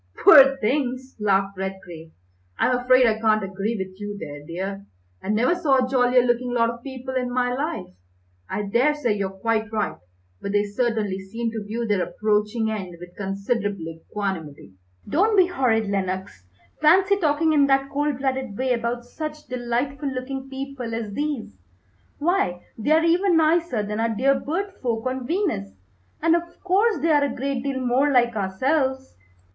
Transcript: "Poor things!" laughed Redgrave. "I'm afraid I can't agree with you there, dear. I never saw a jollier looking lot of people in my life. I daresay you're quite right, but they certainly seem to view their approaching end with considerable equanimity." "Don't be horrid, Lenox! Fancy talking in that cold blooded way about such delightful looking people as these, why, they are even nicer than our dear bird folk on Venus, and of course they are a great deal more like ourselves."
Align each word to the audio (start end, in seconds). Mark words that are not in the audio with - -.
"Poor 0.25 0.57
things!" 0.57 1.15
laughed 1.19 1.55
Redgrave. 1.59 2.11
"I'm 2.57 2.75
afraid 2.75 3.05
I 3.05 3.19
can't 3.19 3.43
agree 3.43 3.75
with 3.77 4.01
you 4.01 4.17
there, 4.17 4.43
dear. 4.43 4.87
I 5.21 5.29
never 5.29 5.53
saw 5.53 5.77
a 5.77 5.87
jollier 5.87 6.23
looking 6.25 6.51
lot 6.55 6.71
of 6.71 6.81
people 6.81 7.13
in 7.13 7.29
my 7.31 7.53
life. 7.53 7.93
I 8.49 8.63
daresay 8.63 9.13
you're 9.15 9.29
quite 9.29 9.71
right, 9.71 9.99
but 10.41 10.53
they 10.53 10.63
certainly 10.63 11.19
seem 11.19 11.51
to 11.51 11.63
view 11.63 11.85
their 11.85 12.01
approaching 12.01 12.71
end 12.71 12.95
with 12.99 13.15
considerable 13.15 13.85
equanimity." 14.01 14.71
"Don't 15.07 15.37
be 15.37 15.45
horrid, 15.45 15.87
Lenox! 15.87 16.45
Fancy 16.81 17.17
talking 17.17 17.53
in 17.53 17.67
that 17.67 17.91
cold 17.91 18.17
blooded 18.17 18.57
way 18.57 18.73
about 18.73 19.05
such 19.05 19.45
delightful 19.45 20.09
looking 20.09 20.49
people 20.49 20.95
as 20.95 21.13
these, 21.13 21.53
why, 22.17 22.63
they 22.75 22.89
are 22.89 23.05
even 23.05 23.37
nicer 23.37 23.83
than 23.83 23.99
our 23.99 24.09
dear 24.09 24.33
bird 24.39 24.71
folk 24.81 25.05
on 25.05 25.27
Venus, 25.27 25.75
and 26.23 26.35
of 26.35 26.59
course 26.63 26.97
they 27.03 27.11
are 27.11 27.23
a 27.25 27.35
great 27.35 27.61
deal 27.61 27.79
more 27.79 28.09
like 28.11 28.35
ourselves." 28.35 29.15